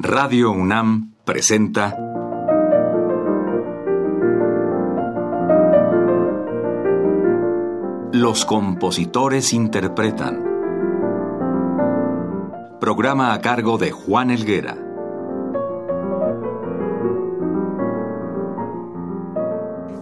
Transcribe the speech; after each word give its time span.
Radio 0.00 0.52
UNAM 0.52 1.14
presenta 1.24 1.96
Los 8.12 8.44
compositores 8.44 9.52
interpretan. 9.52 10.44
Programa 12.80 13.34
a 13.34 13.40
cargo 13.40 13.76
de 13.76 13.90
Juan 13.90 14.30
Elguera. 14.30 14.78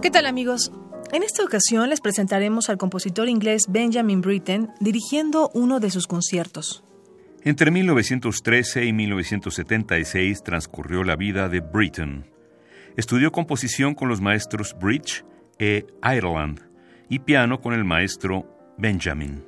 ¿Qué 0.03 0.11
tal 0.11 0.27
amigos? 0.27 0.71
En 1.11 1.23
esta 1.23 1.43
ocasión 1.43 1.89
les 1.89 2.01
presentaremos 2.01 2.69
al 2.69 2.77
compositor 2.77 3.29
inglés 3.29 3.63
Benjamin 3.67 4.21
Britten 4.21 4.69
dirigiendo 4.79 5.49
uno 5.55 5.79
de 5.79 5.89
sus 5.89 6.05
conciertos. 6.05 6.83
Entre 7.43 7.71
1913 7.71 8.85
y 8.85 8.93
1976 8.93 10.43
transcurrió 10.43 11.03
la 11.03 11.15
vida 11.15 11.49
de 11.49 11.61
Britten. 11.61 12.25
Estudió 12.97 13.31
composición 13.31 13.93
con 13.93 14.09
los 14.09 14.21
maestros 14.21 14.75
Bridge 14.79 15.23
e 15.59 15.85
Ireland 16.03 16.61
y 17.09 17.19
piano 17.19 17.61
con 17.61 17.73
el 17.73 17.85
maestro 17.85 18.73
Benjamin. 18.77 19.45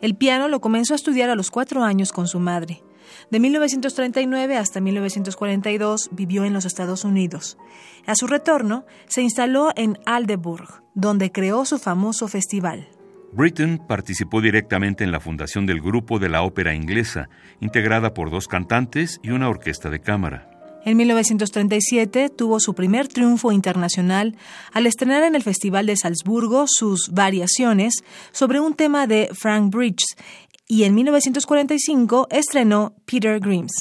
El 0.00 0.16
piano 0.16 0.48
lo 0.48 0.60
comenzó 0.60 0.94
a 0.94 0.96
estudiar 0.96 1.30
a 1.30 1.34
los 1.34 1.50
cuatro 1.50 1.82
años 1.82 2.12
con 2.12 2.26
su 2.26 2.40
madre. 2.40 2.82
De 3.30 3.40
1939 3.40 4.56
hasta 4.56 4.80
1942 4.80 6.10
vivió 6.12 6.44
en 6.44 6.52
los 6.52 6.64
Estados 6.64 7.04
Unidos. 7.04 7.58
A 8.06 8.14
su 8.14 8.26
retorno, 8.26 8.84
se 9.06 9.22
instaló 9.22 9.70
en 9.76 9.98
Aldeburgh, 10.06 10.82
donde 10.94 11.32
creó 11.32 11.64
su 11.64 11.78
famoso 11.78 12.28
festival. 12.28 12.88
Britten 13.32 13.78
participó 13.78 14.42
directamente 14.42 15.04
en 15.04 15.10
la 15.10 15.18
fundación 15.18 15.64
del 15.64 15.80
grupo 15.80 16.18
de 16.18 16.28
la 16.28 16.42
ópera 16.42 16.74
inglesa, 16.74 17.30
integrada 17.60 18.12
por 18.12 18.30
dos 18.30 18.46
cantantes 18.46 19.20
y 19.22 19.30
una 19.30 19.48
orquesta 19.48 19.88
de 19.88 20.00
cámara. 20.00 20.50
En 20.84 20.98
1937 20.98 22.28
tuvo 22.28 22.60
su 22.60 22.74
primer 22.74 23.08
triunfo 23.08 23.50
internacional 23.50 24.36
al 24.72 24.86
estrenar 24.86 25.22
en 25.22 25.34
el 25.34 25.42
Festival 25.42 25.86
de 25.86 25.96
Salzburgo 25.96 26.64
sus 26.66 27.10
variaciones 27.10 28.04
sobre 28.32 28.60
un 28.60 28.74
tema 28.74 29.06
de 29.06 29.30
Frank 29.32 29.72
Bridges 29.72 30.16
y 30.68 30.84
en 30.84 30.94
1945 30.94 32.28
estrenó 32.30 32.94
Peter 33.06 33.40
Grimes. 33.40 33.72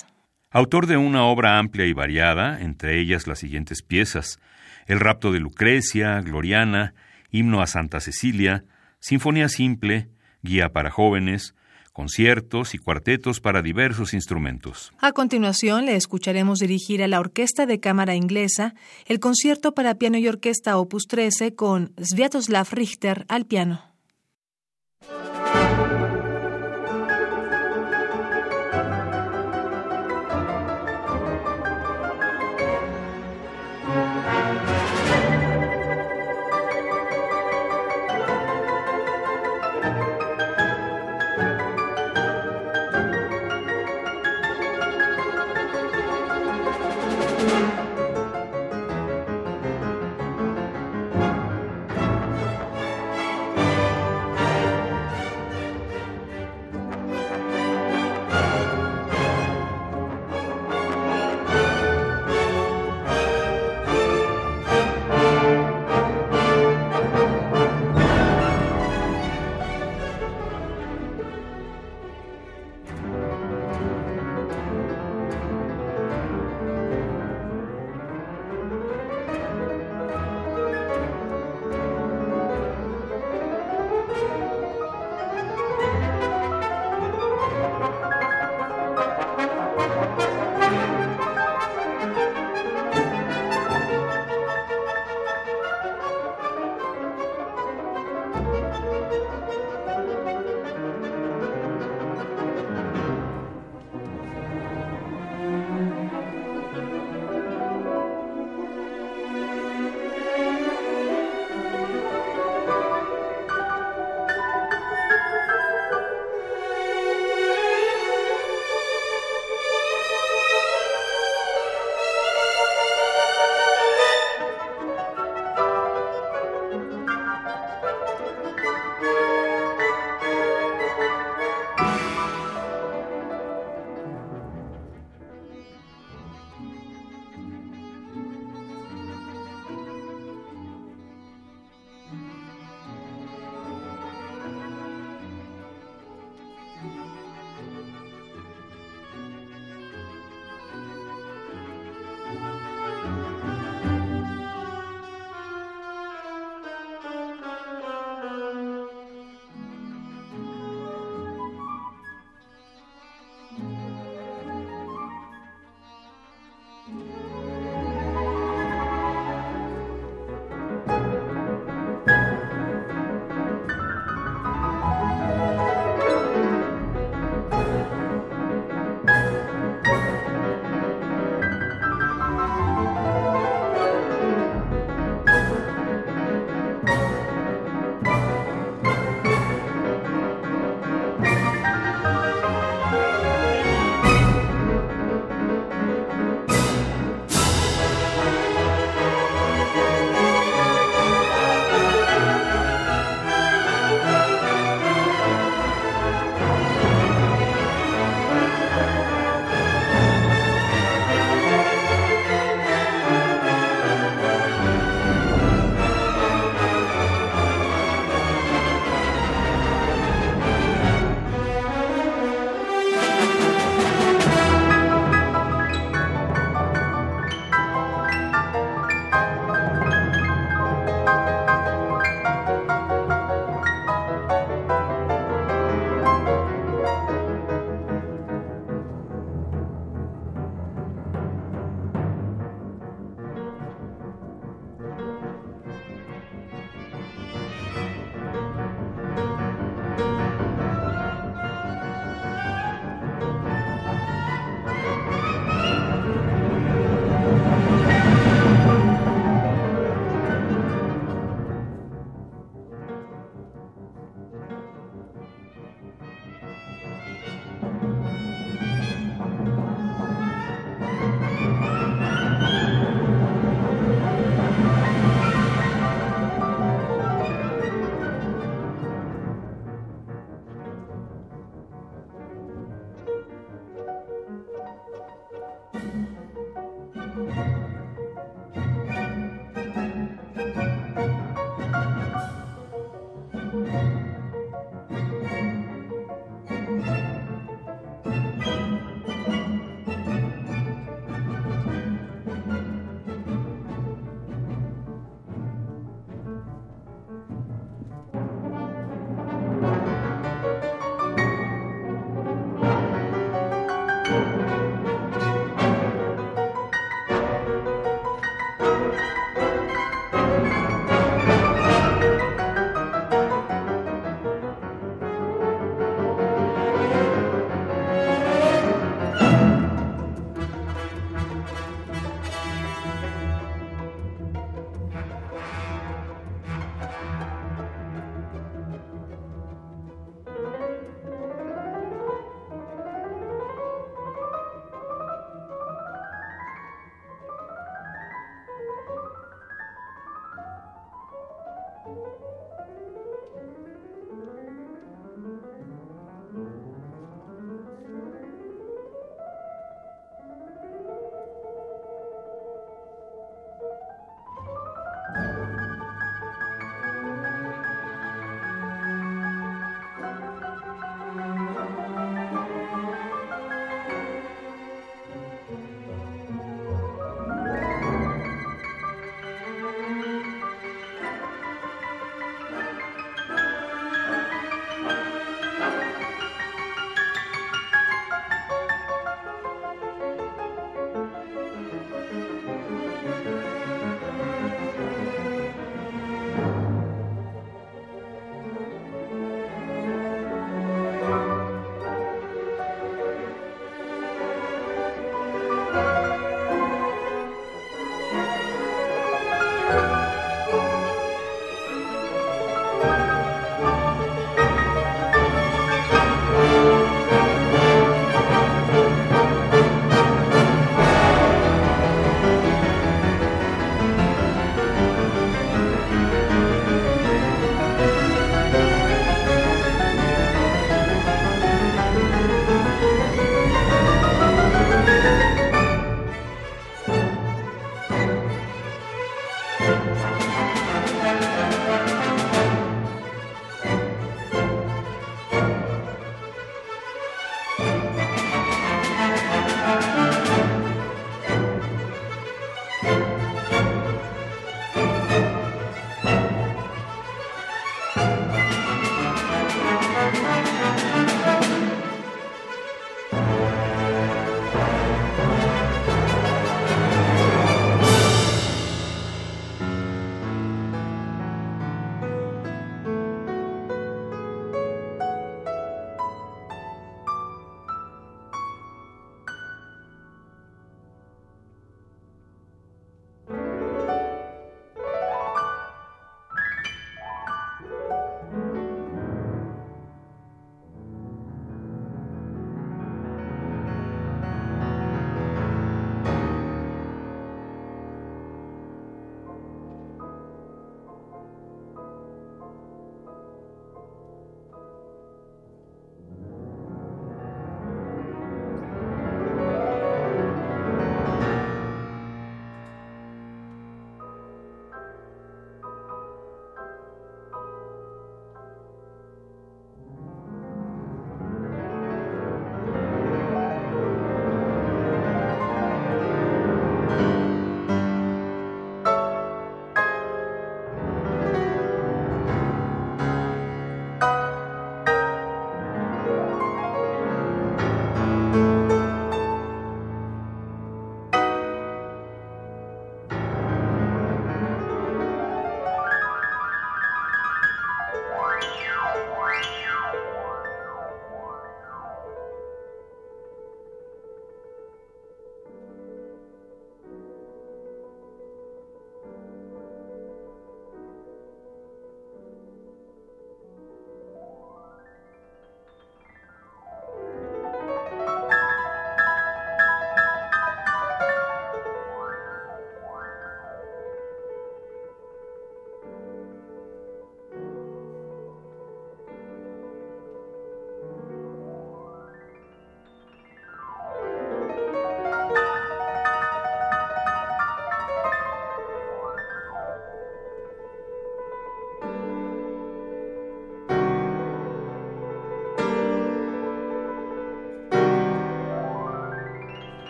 Autor 0.52 0.86
de 0.86 0.96
una 0.96 1.26
obra 1.26 1.58
amplia 1.58 1.86
y 1.88 1.94
variada, 1.94 2.62
entre 2.62 3.00
ellas 3.02 3.28
las 3.28 3.40
siguientes 3.40 3.82
piezas: 3.82 4.40
El 4.86 5.00
rapto 5.00 5.32
de 5.32 5.40
Lucrecia, 5.40 6.22
Gloriana, 6.22 6.94
Himno 7.32 7.62
a 7.62 7.68
Santa 7.68 8.00
Cecilia, 8.00 8.64
Sinfonía 9.02 9.50
simple, 9.50 10.08
guía 10.44 10.72
para 10.72 10.92
jóvenes, 10.92 11.56
conciertos 11.92 12.74
y 12.74 12.78
cuartetos 12.78 13.42
para 13.42 13.62
diversos 13.62 14.14
instrumentos. 14.14 14.94
A 15.00 15.12
continuación, 15.12 15.86
le 15.86 15.96
escucharemos 15.96 16.60
dirigir 16.60 17.04
a 17.04 17.08
la 17.08 17.20
Orquesta 17.20 17.66
de 17.66 17.80
Cámara 17.80 18.16
Inglesa 18.16 18.74
el 19.06 19.20
concierto 19.20 19.74
para 19.74 19.96
piano 19.96 20.18
y 20.18 20.28
orquesta 20.28 20.78
Opus 20.78 21.08
13 21.08 21.56
con 21.56 21.94
Sviatoslav 21.98 22.68
Richter 22.72 23.26
al 23.28 23.46
piano. 23.46 23.91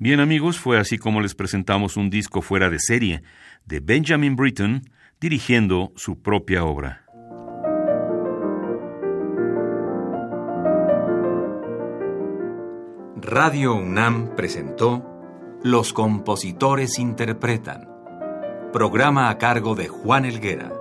Bien 0.00 0.20
amigos, 0.20 0.60
fue 0.60 0.78
así 0.78 0.96
como 0.96 1.20
les 1.20 1.34
presentamos 1.34 1.96
un 1.96 2.08
disco 2.08 2.40
fuera 2.40 2.70
de 2.70 2.78
serie 2.78 3.24
de 3.66 3.80
Benjamin 3.80 4.36
Britten 4.36 4.82
dirigiendo 5.20 5.92
su 5.96 6.22
propia 6.22 6.64
obra. 6.64 7.04
Radio 13.16 13.74
UNAM 13.74 14.36
presentó 14.36 15.04
Los 15.64 15.92
compositores 15.92 17.00
interpretan, 17.00 17.88
programa 18.72 19.30
a 19.30 19.38
cargo 19.38 19.74
de 19.74 19.88
Juan 19.88 20.24
Elguera. 20.24 20.72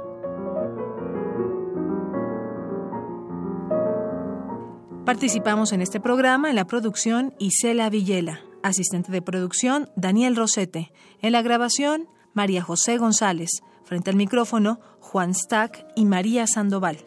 Participamos 5.05 5.73
en 5.73 5.81
este 5.81 5.99
programa 5.99 6.51
en 6.51 6.55
la 6.55 6.67
producción 6.67 7.33
Isela 7.39 7.89
Villela, 7.89 8.41
asistente 8.63 9.11
de 9.11 9.21
producción 9.21 9.89
Daniel 9.95 10.35
Rosete, 10.35 10.91
en 11.21 11.31
la 11.31 11.41
grabación 11.41 12.07
María 12.33 12.61
José 12.61 12.97
González, 12.97 13.49
frente 13.83 14.09
al 14.09 14.15
micrófono 14.15 14.79
Juan 14.99 15.33
Stack 15.33 15.87
y 15.95 16.05
María 16.05 16.45
Sandoval. 16.47 17.05